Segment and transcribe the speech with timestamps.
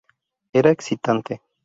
[0.51, 1.43] Era excitante.